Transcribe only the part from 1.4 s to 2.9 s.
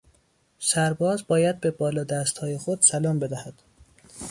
به بالادستهای خود